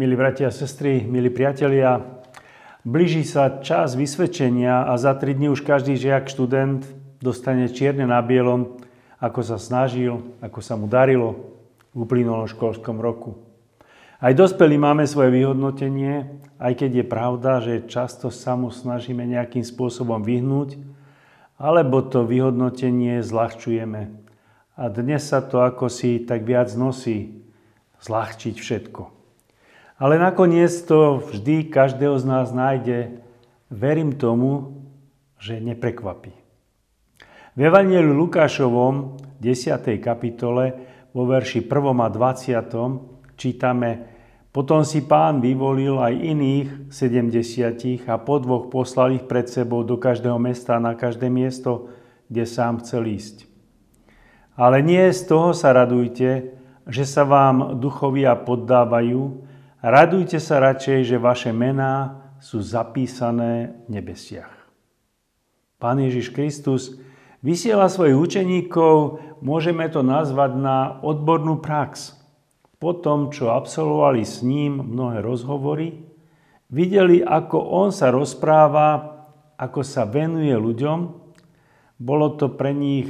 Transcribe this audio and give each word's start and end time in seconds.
Milí 0.00 0.16
bratia 0.16 0.48
a 0.48 0.56
sestry, 0.56 1.04
milí 1.04 1.28
priatelia, 1.28 2.00
blíži 2.88 3.20
sa 3.20 3.60
čas 3.60 3.92
vysvedčenia 3.92 4.88
a 4.88 4.96
za 4.96 5.12
tri 5.12 5.36
dní 5.36 5.52
už 5.52 5.60
každý 5.60 5.92
žiak, 6.00 6.24
študent 6.24 6.88
dostane 7.20 7.68
čierne 7.68 8.08
na 8.08 8.16
bielom, 8.24 8.80
ako 9.20 9.44
sa 9.44 9.60
snažil, 9.60 10.24
ako 10.40 10.64
sa 10.64 10.80
mu 10.80 10.88
darilo 10.88 11.52
v 11.92 12.08
uplynulom 12.08 12.48
školskom 12.48 12.96
roku. 12.96 13.44
Aj 14.24 14.32
dospelí 14.32 14.80
máme 14.80 15.04
svoje 15.04 15.36
vyhodnotenie, 15.36 16.32
aj 16.56 16.80
keď 16.80 16.90
je 16.96 17.04
pravda, 17.04 17.60
že 17.60 17.84
často 17.84 18.32
sa 18.32 18.56
mu 18.56 18.72
snažíme 18.72 19.20
nejakým 19.28 19.68
spôsobom 19.68 20.24
vyhnúť, 20.24 20.80
alebo 21.60 22.00
to 22.00 22.24
vyhodnotenie 22.24 23.20
zľahčujeme. 23.20 24.16
A 24.80 24.82
dnes 24.88 25.28
sa 25.28 25.44
to 25.44 25.60
ako 25.60 25.92
si 25.92 26.24
tak 26.24 26.48
viac 26.48 26.72
nosí, 26.72 27.44
zľahčiť 28.00 28.56
všetko. 28.56 29.19
Ale 30.00 30.16
nakoniec 30.16 30.72
to 30.88 31.20
vždy 31.28 31.68
každého 31.68 32.16
z 32.16 32.24
nás 32.24 32.48
nájde. 32.56 33.20
Verím 33.68 34.16
tomu, 34.16 34.80
že 35.36 35.60
neprekvapí. 35.60 36.32
V 37.52 37.60
Evangeliu 37.60 38.16
Lukášovom 38.16 39.20
10. 39.44 39.76
kapitole 40.00 40.72
vo 41.12 41.28
verši 41.28 41.68
1. 41.68 42.00
a 42.00 42.08
20. 42.08 43.36
čítame 43.36 43.90
Potom 44.48 44.88
si 44.88 45.04
pán 45.04 45.44
vyvolil 45.44 46.00
aj 46.00 46.16
iných 46.16 46.68
70 46.88 48.08
a 48.08 48.16
po 48.16 48.40
dvoch 48.40 48.72
poslal 48.72 49.20
ich 49.20 49.28
pred 49.28 49.52
sebou 49.52 49.84
do 49.84 50.00
každého 50.00 50.40
mesta 50.40 50.80
na 50.80 50.96
každé 50.96 51.28
miesto, 51.28 51.92
kde 52.32 52.48
sám 52.48 52.80
chcel 52.80 53.04
ísť. 53.04 53.44
Ale 54.56 54.80
nie 54.80 55.12
z 55.12 55.28
toho 55.28 55.52
sa 55.52 55.76
radujte, 55.76 56.56
že 56.88 57.04
sa 57.04 57.28
vám 57.28 57.76
duchovia 57.76 58.32
poddávajú, 58.32 59.49
Radujte 59.80 60.36
sa 60.36 60.60
radšej, 60.60 61.08
že 61.08 61.16
vaše 61.16 61.56
mená 61.56 62.20
sú 62.36 62.60
zapísané 62.60 63.80
v 63.88 63.96
nebesiach. 63.96 64.52
Pán 65.80 65.96
Ježiš 65.96 66.36
Kristus 66.36 67.00
vysiela 67.40 67.88
svojich 67.88 68.12
učeníkov, 68.12 69.24
môžeme 69.40 69.88
to 69.88 70.04
nazvať 70.04 70.52
na 70.60 71.00
odbornú 71.00 71.64
prax. 71.64 72.12
Po 72.76 72.92
tom, 72.92 73.32
čo 73.32 73.56
absolvovali 73.56 74.20
s 74.20 74.44
ním 74.44 74.84
mnohé 74.84 75.24
rozhovory, 75.24 75.96
videli, 76.68 77.24
ako 77.24 77.56
on 77.56 77.88
sa 77.88 78.12
rozpráva, 78.12 79.16
ako 79.56 79.80
sa 79.80 80.04
venuje 80.04 80.52
ľuďom. 80.60 80.98
Bolo 81.96 82.36
to 82.36 82.52
pre 82.52 82.76
nich 82.76 83.08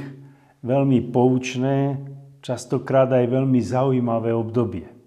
veľmi 0.63 1.11
poučné, 1.11 1.99
častokrát 2.39 3.11
aj 3.11 3.27
veľmi 3.27 3.59
zaujímavé 3.59 4.31
obdobie 4.31 5.00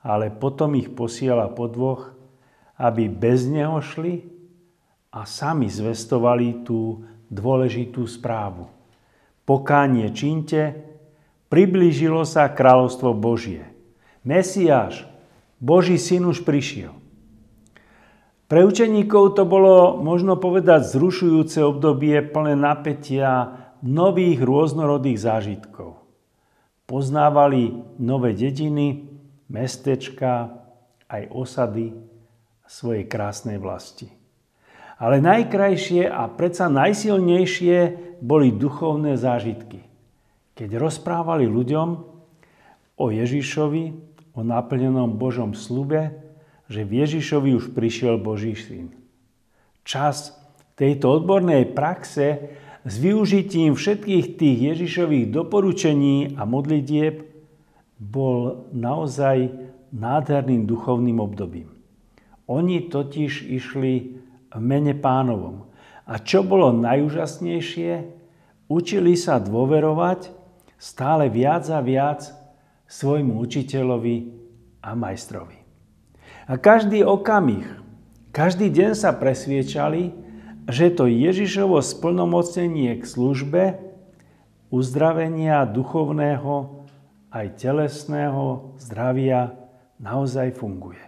ale 0.00 0.32
potom 0.32 0.76
ich 0.76 0.88
posiela 0.92 1.48
po 1.52 1.68
dvoch, 1.68 2.16
aby 2.80 3.12
bez 3.12 3.44
neho 3.44 3.76
šli 3.84 4.24
a 5.12 5.28
sami 5.28 5.68
zvestovali 5.68 6.64
tú 6.64 7.04
dôležitú 7.28 8.08
správu. 8.08 8.70
Pokánie 9.44 10.08
činte, 10.16 10.78
priblížilo 11.52 12.24
sa 12.24 12.48
kráľovstvo 12.48 13.12
Božie. 13.12 13.66
Mesiáš, 14.24 15.04
Boží 15.60 16.00
syn 16.00 16.30
už 16.30 16.46
prišiel. 16.46 16.96
Pre 18.50 18.66
učeníkov 18.66 19.38
to 19.38 19.46
bolo, 19.46 20.00
možno 20.00 20.34
povedať, 20.34 20.90
zrušujúce 20.90 21.62
obdobie 21.62 22.18
plné 22.18 22.58
napätia 22.58 23.54
nových 23.78 24.42
rôznorodých 24.42 25.18
zážitkov. 25.22 26.02
Poznávali 26.90 27.78
nové 28.02 28.34
dediny, 28.34 29.09
mestečka, 29.50 30.62
aj 31.10 31.26
osady 31.34 31.90
svojej 32.70 33.04
krásnej 33.10 33.58
vlasti. 33.58 34.06
Ale 35.02 35.18
najkrajšie 35.18 36.06
a 36.06 36.30
predsa 36.30 36.70
najsilnejšie 36.70 37.76
boli 38.22 38.54
duchovné 38.54 39.18
zážitky. 39.18 39.82
Keď 40.54 40.76
rozprávali 40.78 41.50
ľuďom 41.50 41.88
o 43.00 43.06
Ježišovi, 43.10 43.84
o 44.36 44.40
naplnenom 44.46 45.18
Božom 45.18 45.56
slube, 45.58 46.14
že 46.70 46.86
v 46.86 47.02
Ježišovi 47.02 47.50
už 47.58 47.74
prišiel 47.74 48.22
Boží 48.22 48.54
syn. 48.54 48.94
Čas 49.82 50.36
tejto 50.78 51.18
odbornej 51.18 51.74
praxe 51.74 52.54
s 52.86 52.94
využitím 53.00 53.74
všetkých 53.74 54.38
tých 54.38 54.58
Ježišových 54.76 55.34
doporučení 55.34 56.38
a 56.38 56.46
modlitieb 56.46 57.29
bol 58.00 58.64
naozaj 58.72 59.52
nádherným 59.92 60.64
duchovným 60.64 61.20
obdobím. 61.20 61.68
Oni 62.48 62.88
totiž 62.88 63.46
išli 63.46 64.16
v 64.50 64.58
mene 64.58 64.96
pánovom. 64.96 65.68
A 66.08 66.18
čo 66.18 66.42
bolo 66.42 66.74
najúžasnejšie, 66.74 67.92
učili 68.66 69.14
sa 69.14 69.38
dôverovať 69.38 70.32
stále 70.80 71.28
viac 71.30 71.68
a 71.70 71.78
viac 71.84 72.26
svojmu 72.90 73.38
učiteľovi 73.38 74.16
a 74.82 74.96
majstrovi. 74.96 75.60
A 76.50 76.58
každý 76.58 77.06
okamih, 77.06 77.68
každý 78.34 78.72
deň 78.72 78.98
sa 78.98 79.14
presviečali, 79.14 80.10
že 80.66 80.90
to 80.90 81.06
Ježišovo 81.06 81.78
splnomocnenie 81.78 82.98
k 82.98 83.04
službe, 83.06 83.62
uzdravenia 84.74 85.62
duchovného 85.70 86.79
aj 87.30 87.62
telesného 87.62 88.74
zdravia 88.82 89.54
naozaj 90.02 90.58
funguje. 90.58 91.00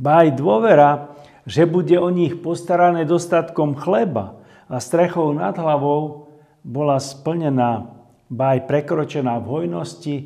Ba 0.00 0.24
aj 0.24 0.28
dôvera, 0.40 1.12
že 1.44 1.68
bude 1.68 1.92
o 2.00 2.08
nich 2.08 2.40
postarané 2.40 3.04
dostatkom 3.04 3.76
chleba 3.76 4.40
a 4.64 4.80
strechou 4.80 5.36
nad 5.36 5.52
hlavou, 5.52 6.32
bola 6.64 6.96
splnená, 6.96 8.00
ba 8.32 8.56
aj 8.56 8.64
prekročená 8.64 9.36
v 9.40 9.46
hojnosti 9.48 10.16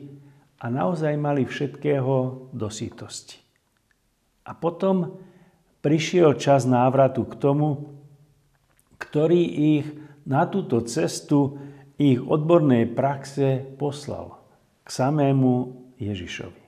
a 0.62 0.71
naozaj 0.71 1.15
mali 1.19 1.43
všetkého 1.43 2.50
do 2.54 2.69
sítosti. 2.71 3.43
A 4.47 4.54
potom 4.54 5.19
prišiel 5.83 6.38
čas 6.38 6.69
návratu 6.69 7.27
k 7.27 7.34
tomu, 7.41 7.99
ktorý 9.00 9.43
ich 9.78 9.87
na 10.22 10.47
túto 10.47 10.84
cestu 10.87 11.59
ich 11.99 12.21
odbornej 12.21 12.94
praxe 12.94 13.62
poslal 13.78 14.44
k 14.84 14.89
samému 14.89 15.72
Ježišovi. 15.97 16.62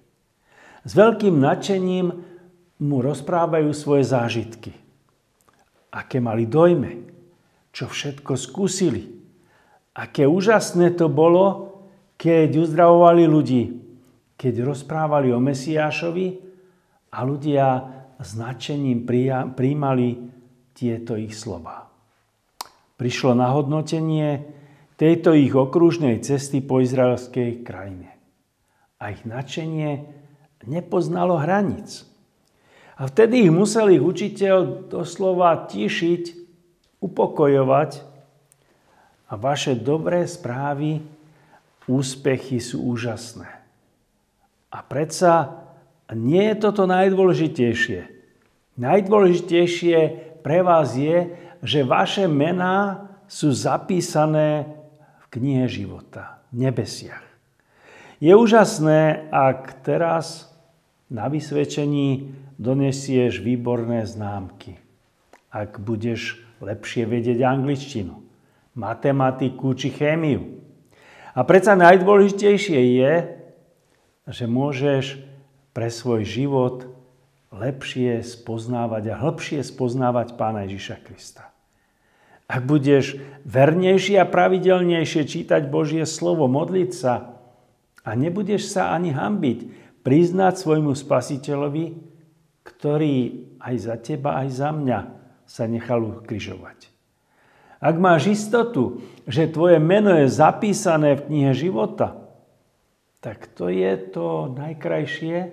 S 0.86 0.92
veľkým 0.96 1.36
nadšením 1.36 2.06
mu 2.80 2.96
rozprávajú 3.04 3.70
svoje 3.76 4.08
zážitky. 4.08 4.72
Aké 5.92 6.20
mali 6.20 6.48
dojme, 6.48 7.04
čo 7.72 7.88
všetko 7.88 8.32
skúsili. 8.36 9.04
Aké 9.96 10.24
úžasné 10.24 10.96
to 10.96 11.12
bolo, 11.12 11.76
keď 12.16 12.64
uzdravovali 12.64 13.24
ľudí, 13.28 13.62
keď 14.36 14.64
rozprávali 14.64 15.32
o 15.32 15.40
Mesiášovi 15.40 16.26
a 17.12 17.18
ľudia 17.24 17.66
s 18.16 18.30
nadšením 18.36 19.04
príjmali 19.52 20.08
tieto 20.72 21.16
ich 21.16 21.36
slova. 21.36 21.88
Prišlo 22.96 23.36
na 23.36 23.52
hodnotenie, 23.52 24.55
tejto 24.96 25.36
ich 25.36 25.52
okružnej 25.52 26.20
cesty 26.24 26.64
po 26.64 26.80
izraelskej 26.80 27.62
krajine. 27.62 28.16
A 28.96 29.12
ich 29.12 29.22
nadšenie 29.28 30.08
nepoznalo 30.66 31.38
hranic. 31.38 32.04
A 32.96 33.06
vtedy 33.06 33.46
ich 33.46 33.52
musel 33.52 33.92
ich 33.92 34.02
učiteľ 34.02 34.88
doslova 34.88 35.68
tišiť, 35.68 36.48
upokojovať 37.04 38.02
a 39.28 39.32
vaše 39.36 39.76
dobré 39.76 40.24
správy, 40.24 41.04
úspechy 41.86 42.58
sú 42.58 42.82
úžasné. 42.88 43.46
A 44.72 44.78
predsa 44.82 45.62
nie 46.10 46.40
je 46.50 46.56
toto 46.58 46.88
najdôležitejšie. 46.88 48.00
Najdôležitejšie 48.80 49.98
pre 50.40 50.64
vás 50.64 50.96
je, 50.96 51.36
že 51.62 51.86
vaše 51.86 52.24
mená 52.26 53.06
sú 53.26 53.50
zapísané 53.52 54.75
knihe 55.36 55.68
života, 55.68 56.40
nebesiach. 56.56 57.22
Je 58.16 58.32
úžasné, 58.32 59.28
ak 59.28 59.84
teraz 59.84 60.48
na 61.12 61.28
vysvedčení 61.28 62.32
donesieš 62.56 63.44
výborné 63.44 64.08
známky. 64.08 64.80
Ak 65.52 65.76
budeš 65.76 66.40
lepšie 66.64 67.04
vedieť 67.04 67.44
angličtinu, 67.44 68.16
matematiku 68.72 69.76
či 69.76 69.92
chémiu. 69.92 70.64
A 71.36 71.44
predsa 71.44 71.76
najdôležitejšie 71.76 72.80
je, 72.96 73.12
že 74.26 74.44
môžeš 74.48 75.20
pre 75.76 75.92
svoj 75.92 76.24
život 76.24 76.88
lepšie 77.52 78.24
spoznávať 78.24 79.12
a 79.12 79.20
hĺbšie 79.20 79.60
spoznávať 79.60 80.34
Pána 80.40 80.64
Ježiša 80.64 80.96
Krista. 81.04 81.55
Ak 82.46 82.62
budeš 82.62 83.18
vernejšie 83.42 84.22
a 84.22 84.26
pravidelnejšie 84.26 85.22
čítať 85.26 85.66
Božie 85.66 86.06
slovo, 86.06 86.46
modliť 86.46 86.90
sa 86.94 87.42
a 88.06 88.10
nebudeš 88.14 88.70
sa 88.70 88.94
ani 88.94 89.10
hambiť 89.10 89.58
priznať 90.06 90.54
svojmu 90.54 90.94
spasiteľovi, 90.94 91.98
ktorý 92.62 93.16
aj 93.58 93.74
za 93.82 93.96
teba, 93.98 94.38
aj 94.42 94.48
za 94.54 94.70
mňa 94.70 94.98
sa 95.42 95.66
nechal 95.66 96.02
ukrižovať. 96.02 96.90
Ak 97.82 97.98
máš 97.98 98.30
istotu, 98.30 99.02
že 99.26 99.50
tvoje 99.50 99.82
meno 99.82 100.14
je 100.14 100.30
zapísané 100.30 101.18
v 101.18 101.26
knihe 101.26 101.52
života, 101.54 102.18
tak 103.18 103.50
to 103.58 103.66
je 103.66 103.94
to 104.14 104.54
najkrajšie, 104.54 105.50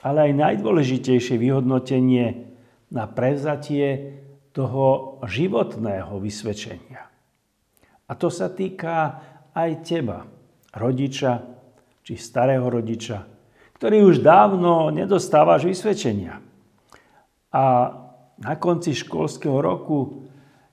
ale 0.00 0.18
aj 0.28 0.32
najdôležitejšie 0.32 1.36
vyhodnotenie 1.36 2.56
na 2.88 3.04
prevzatie 3.04 4.16
toho 4.56 5.20
životného 5.28 6.16
vysvedčenia. 6.16 7.04
A 8.08 8.12
to 8.16 8.32
sa 8.32 8.48
týka 8.48 9.20
aj 9.52 9.70
teba, 9.84 10.24
rodiča 10.72 11.44
či 12.00 12.16
starého 12.16 12.64
rodiča, 12.64 13.28
ktorý 13.76 14.08
už 14.08 14.24
dávno 14.24 14.88
nedostávaš 14.88 15.68
vysvedčenia. 15.68 16.40
A 17.52 17.64
na 18.40 18.54
konci 18.56 18.96
školského 18.96 19.60
roku 19.60 20.24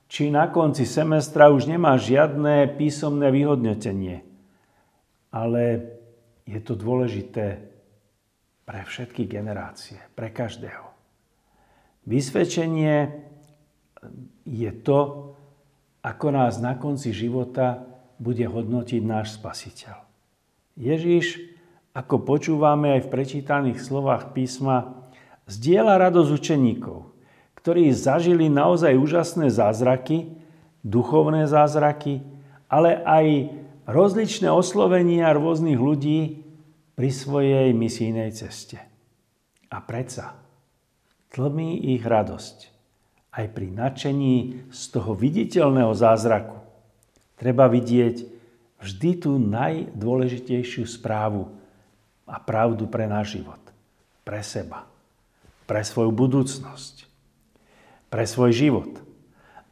či 0.07 0.29
na 0.29 0.45
konci 0.53 0.85
semestra 0.85 1.49
už 1.49 1.65
nemáš 1.65 2.13
žiadne 2.13 2.77
písomné 2.77 3.33
vyhodnotenie. 3.33 4.21
Ale 5.33 5.61
je 6.45 6.59
to 6.61 6.77
dôležité 6.77 7.65
pre 8.61 8.85
všetky 8.85 9.25
generácie, 9.25 9.97
pre 10.13 10.29
každého. 10.29 10.85
Vysvedčenie 12.05 13.22
je 14.43 14.71
to, 14.83 15.31
ako 16.03 16.27
nás 16.35 16.59
na 16.59 16.75
konci 16.75 17.15
života 17.15 17.83
bude 18.19 18.43
hodnotiť 18.43 19.01
náš 19.03 19.39
spasiteľ. 19.39 19.95
Ježíš, 20.75 21.39
ako 21.95 22.25
počúvame 22.25 22.97
aj 22.99 23.07
v 23.07 23.11
prečítaných 23.13 23.79
slovách 23.79 24.33
písma, 24.35 25.05
zdieľa 25.47 26.09
radosť 26.09 26.29
učeníkov 26.33 27.13
ktorí 27.63 27.95
zažili 27.95 28.51
naozaj 28.51 28.91
úžasné 28.99 29.47
zázraky, 29.47 30.35
duchovné 30.83 31.47
zázraky, 31.47 32.19
ale 32.67 32.99
aj 33.07 33.55
rozličné 33.87 34.51
oslovenia 34.51 35.31
rôznych 35.31 35.79
ľudí 35.79 36.43
pri 36.99 37.07
svojej 37.07 37.71
misijnej 37.71 38.35
ceste. 38.35 38.83
A 39.71 39.79
predsa 39.79 40.35
tlmí 41.31 41.95
ich 41.95 42.03
radosť 42.03 42.72
aj 43.33 43.45
pri 43.49 43.67
nadšení 43.73 44.69
z 44.69 44.81
toho 44.93 45.17
viditeľného 45.17 45.91
zázraku. 45.91 46.57
Treba 47.35 47.65
vidieť 47.65 48.29
vždy 48.77 49.11
tú 49.17 49.41
najdôležitejšiu 49.41 50.85
správu 50.85 51.49
a 52.29 52.37
pravdu 52.37 52.85
pre 52.85 53.09
náš 53.09 53.41
život, 53.41 53.59
pre 54.21 54.45
seba, 54.45 54.85
pre 55.65 55.81
svoju 55.81 56.13
budúcnosť 56.13 57.13
pre 58.13 58.29
svoj 58.29 58.53
život. 58.53 58.93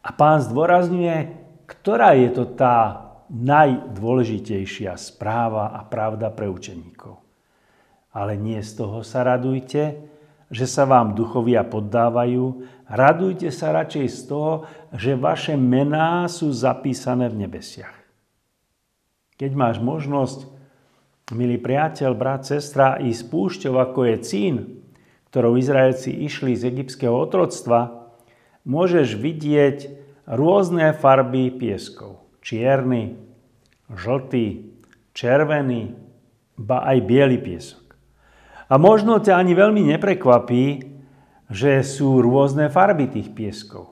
A 0.01 0.09
pán 0.09 0.41
zdôrazňuje, 0.41 1.29
ktorá 1.69 2.17
je 2.17 2.29
to 2.33 2.49
tá 2.57 3.05
najdôležitejšia 3.29 4.97
správa 4.97 5.77
a 5.77 5.85
pravda 5.85 6.33
pre 6.33 6.49
učeníkov. 6.49 7.21
Ale 8.09 8.33
nie 8.33 8.57
z 8.65 8.81
toho 8.81 9.05
sa 9.05 9.21
radujte, 9.21 10.09
že 10.49 10.65
sa 10.65 10.89
vám 10.89 11.13
duchovia 11.13 11.61
poddávajú, 11.61 12.65
radujte 12.91 13.47
sa 13.49 13.71
radšej 13.71 14.07
z 14.11 14.19
toho, 14.27 14.67
že 14.91 15.15
vaše 15.15 15.55
mená 15.55 16.27
sú 16.27 16.51
zapísané 16.51 17.31
v 17.31 17.47
nebesiach. 17.47 17.95
Keď 19.39 19.51
máš 19.55 19.79
možnosť, 19.79 20.51
milý 21.31 21.57
priateľ, 21.57 22.11
brat, 22.13 22.43
sestra, 22.43 22.99
ísť 22.99 23.23
púšťou, 23.31 23.79
ako 23.79 23.99
je 24.11 24.15
Cín, 24.21 24.55
ktorou 25.31 25.55
Izraelci 25.55 26.11
išli 26.11 26.53
z 26.59 26.67
egyptského 26.67 27.15
otroctva, 27.15 28.11
môžeš 28.67 29.15
vidieť 29.15 29.77
rôzne 30.27 30.91
farby 30.91 31.49
pieskov. 31.49 32.19
Čierny, 32.43 33.15
žltý, 33.87 34.75
červený, 35.15 35.95
ba 36.59 36.83
aj 36.83 36.97
biely 37.07 37.39
piesok. 37.39 37.95
A 38.71 38.75
možno 38.75 39.19
ťa 39.23 39.39
ani 39.39 39.55
veľmi 39.55 39.81
neprekvapí, 39.95 40.90
že 41.51 41.83
sú 41.83 42.23
rôzne 42.23 42.71
farby 42.71 43.11
tých 43.11 43.35
pieskov. 43.35 43.91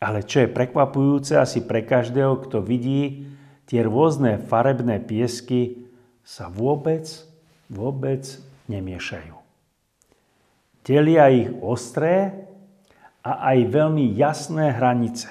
Ale 0.00 0.24
čo 0.24 0.48
je 0.48 0.48
prekvapujúce 0.48 1.36
asi 1.36 1.60
pre 1.60 1.84
každého, 1.84 2.40
kto 2.40 2.64
vidí, 2.64 3.28
tie 3.68 3.84
rôzne 3.84 4.40
farebné 4.40 4.96
piesky 5.04 5.84
sa 6.24 6.48
vôbec, 6.48 7.04
vôbec 7.68 8.24
nemiešajú. 8.72 9.36
Delia 10.80 11.28
ich 11.28 11.52
ostré 11.60 12.48
a 13.20 13.52
aj 13.52 13.58
veľmi 13.68 14.16
jasné 14.16 14.72
hranice. 14.72 15.28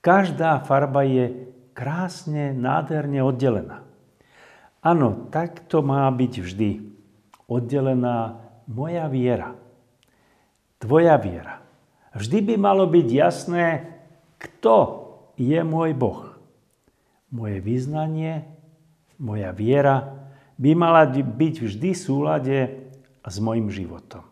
Každá 0.00 0.64
farba 0.64 1.04
je 1.04 1.52
krásne, 1.76 2.56
nádherne 2.56 3.20
oddelená. 3.20 3.84
Áno, 4.80 5.28
tak 5.28 5.68
to 5.68 5.84
má 5.84 6.08
byť 6.08 6.32
vždy. 6.40 6.70
Oddelená 7.44 8.40
moja 8.64 9.04
viera. 9.12 9.52
Tvoja 10.78 11.18
viera. 11.18 11.58
Vždy 12.14 12.38
by 12.42 12.54
malo 12.54 12.86
byť 12.86 13.08
jasné, 13.10 13.98
kto 14.38 15.06
je 15.34 15.58
môj 15.66 15.94
Boh. 15.94 16.34
Moje 17.34 17.58
vyznanie, 17.60 18.46
moja 19.18 19.50
viera 19.50 20.26
by 20.58 20.70
mala 20.74 21.06
byť 21.10 21.54
vždy 21.62 21.90
v 21.94 21.98
súlade 21.98 22.58
s 23.22 23.36
mojim 23.38 23.70
životom. 23.70 24.26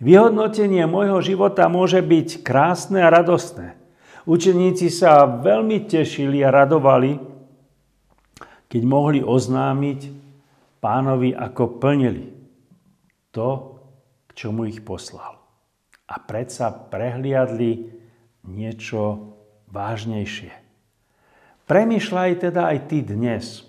Vyhodnotenie 0.00 0.84
môjho 0.84 1.24
života 1.24 1.68
môže 1.72 2.04
byť 2.04 2.44
krásne 2.44 3.00
a 3.00 3.08
radostné. 3.08 3.76
Učeníci 4.28 4.92
sa 4.92 5.24
veľmi 5.24 5.88
tešili 5.88 6.44
a 6.44 6.52
radovali, 6.52 7.16
keď 8.68 8.82
mohli 8.84 9.24
oznámiť 9.24 10.00
pánovi, 10.82 11.32
ako 11.32 11.80
plnili 11.80 12.34
to, 13.32 13.78
k 14.28 14.30
čomu 14.36 14.68
ich 14.68 14.82
poslal. 14.82 15.45
A 16.06 16.22
predsa 16.22 16.70
prehliadli 16.70 17.90
niečo 18.46 19.34
vážnejšie. 19.74 20.54
Premýšľaj 21.66 22.30
teda 22.46 22.70
aj 22.70 22.78
ty 22.86 23.02
dnes, 23.02 23.66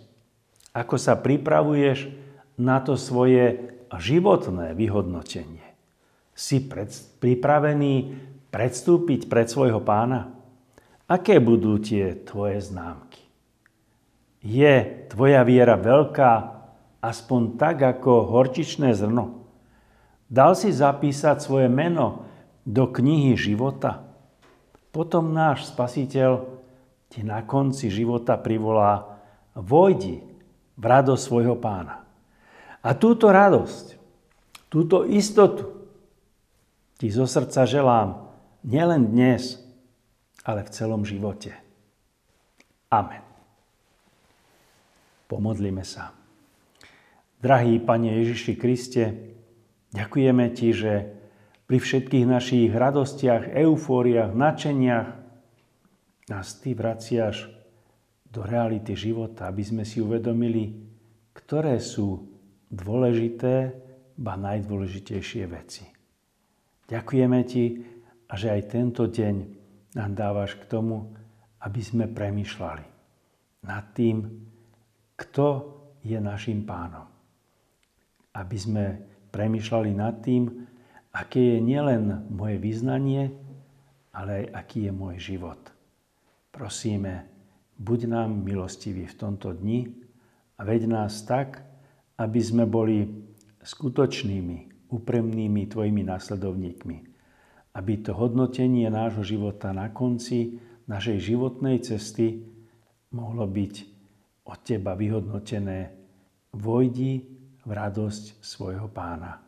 ako 0.70 1.02
sa 1.02 1.18
pripravuješ 1.18 2.14
na 2.62 2.78
to 2.78 2.94
svoje 2.94 3.74
životné 3.90 4.78
vyhodnotenie. 4.78 5.66
Si 6.38 6.62
pred, 6.62 6.94
pripravený 7.18 8.14
predstúpiť 8.54 9.26
pred 9.26 9.50
svojho 9.50 9.82
pána? 9.82 10.30
Aké 11.10 11.42
budú 11.42 11.82
tie 11.82 12.14
tvoje 12.22 12.62
známky? 12.62 13.26
Je 14.46 15.08
tvoja 15.10 15.42
viera 15.42 15.74
veľká, 15.74 16.34
aspoň 17.02 17.58
tak 17.58 17.82
ako 17.82 18.30
horčičné 18.30 18.94
zrno? 18.94 19.50
Dal 20.30 20.54
si 20.54 20.70
zapísať 20.70 21.42
svoje 21.42 21.72
meno 21.72 22.27
do 22.68 22.84
knihy 22.92 23.40
života? 23.40 24.04
Potom 24.92 25.32
náš 25.32 25.72
spasiteľ 25.72 26.44
ti 27.08 27.24
na 27.24 27.40
konci 27.48 27.88
života 27.88 28.36
privolá 28.36 29.24
vojdi 29.56 30.20
v 30.76 30.84
radosť 30.84 31.24
svojho 31.24 31.56
pána. 31.56 32.04
A 32.84 32.92
túto 32.94 33.32
radosť, 33.32 33.96
túto 34.68 35.08
istotu, 35.08 35.88
ti 37.00 37.08
zo 37.08 37.24
srdca 37.24 37.64
želám 37.64 38.28
nielen 38.68 39.16
dnes, 39.16 39.62
ale 40.44 40.66
v 40.68 40.74
celom 40.74 41.08
živote. 41.08 41.56
Amen. 42.92 43.24
Pomodlíme 45.28 45.84
sa. 45.84 46.16
Drahý 47.38 47.78
Pane 47.84 48.18
Ježiši 48.24 48.54
Kriste, 48.58 49.04
ďakujeme 49.94 50.50
Ti, 50.56 50.68
že 50.74 50.94
pri 51.68 51.78
všetkých 51.84 52.26
našich 52.26 52.72
radostiach, 52.72 53.52
eufóriách, 53.52 54.32
nadšeniach 54.32 55.08
nás 56.32 56.48
Ty 56.64 56.72
vraciaš 56.74 57.52
do 58.28 58.44
reality 58.44 58.96
života, 58.96 59.52
aby 59.52 59.64
sme 59.64 59.84
si 59.84 60.00
uvedomili, 60.00 60.72
ktoré 61.36 61.80
sú 61.84 62.24
dôležité, 62.72 63.76
ba 64.18 64.40
najdôležitejšie 64.40 65.44
veci. 65.48 65.86
Ďakujeme 66.88 67.40
Ti, 67.44 67.66
a 68.28 68.34
že 68.36 68.52
aj 68.52 68.62
tento 68.68 69.08
deň 69.08 69.36
nám 69.96 70.12
dávaš 70.12 70.60
k 70.60 70.68
tomu, 70.68 71.16
aby 71.64 71.82
sme 71.84 72.12
premyšľali 72.12 72.86
nad 73.68 73.86
tým, 73.96 74.24
kto 75.16 75.48
je 76.04 76.20
našim 76.20 76.68
pánom. 76.68 77.08
Aby 78.36 78.58
sme 78.60 78.86
premyšľali 79.32 79.92
nad 79.96 80.20
tým, 80.22 80.44
aké 81.18 81.58
je 81.58 81.60
nielen 81.66 82.30
moje 82.30 82.62
vyznanie, 82.62 83.34
ale 84.14 84.46
aj 84.46 84.46
aký 84.54 84.80
je 84.86 84.94
môj 84.94 85.16
život. 85.18 85.58
Prosíme, 86.54 87.26
buď 87.82 88.00
nám 88.06 88.46
milostivý 88.46 89.10
v 89.10 89.18
tomto 89.18 89.58
dni 89.58 89.90
a 90.58 90.62
veď 90.62 90.86
nás 90.86 91.26
tak, 91.26 91.66
aby 92.22 92.42
sme 92.42 92.70
boli 92.70 93.10
skutočnými, 93.66 94.90
úpremnými 94.94 95.62
Tvojimi 95.70 96.06
následovníkmi. 96.06 96.98
Aby 97.78 97.94
to 98.02 98.18
hodnotenie 98.18 98.90
nášho 98.90 99.22
života 99.22 99.70
na 99.70 99.94
konci 99.94 100.58
našej 100.90 101.18
životnej 101.34 101.82
cesty 101.82 102.42
mohlo 103.14 103.46
byť 103.46 103.74
od 104.50 104.60
Teba 104.66 104.98
vyhodnotené. 104.98 105.94
Vojdi 106.58 107.22
v 107.62 107.70
radosť 107.70 108.42
svojho 108.42 108.90
pána. 108.90 109.47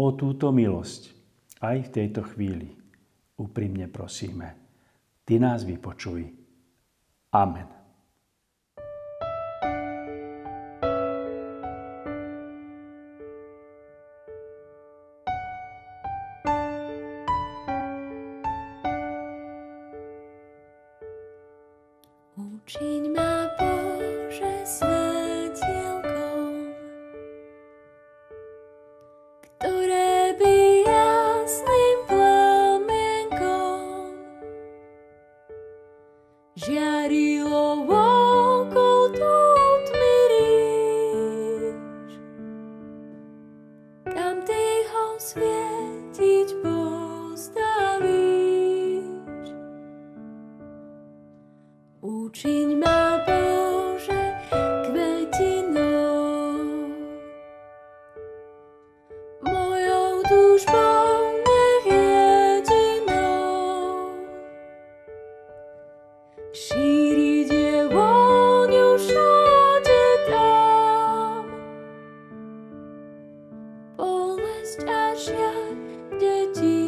O 0.00 0.16
túto 0.16 0.48
milosť 0.48 1.12
aj 1.60 1.76
v 1.84 1.92
tejto 1.92 2.24
chvíli 2.32 2.72
úprimne 3.36 3.84
prosíme. 3.84 4.56
Ty 5.28 5.36
nás 5.36 5.60
vypočuj. 5.68 6.24
Amen. 7.36 7.68
Učiň 22.40 23.04
ma, 23.12 23.29
svietiť 46.20 46.60
postavíš. 46.60 47.48
Učiň 52.04 52.76
ma, 52.76 53.24
Bože, 53.24 54.36
kvetinou, 54.84 56.60
mojou 59.40 60.20
túžbou 60.28 61.40
nech 61.40 61.88
jedinou. 61.88 63.16
Šíriť 66.52 67.48
je 67.48 67.88
vôňu 67.88 69.00
všade 69.00 70.04
tam, 70.28 71.48
bolesť 73.96 74.84
a 74.84 75.16
žiaľ, 75.16 75.72
kde 76.20 76.79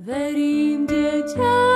Verím, 0.00 0.88
dieťa 0.88 1.69